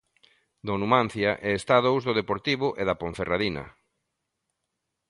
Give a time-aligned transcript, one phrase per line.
[0.67, 3.65] Do Numancia, e está a dous do Deportivo e da Ponferradina.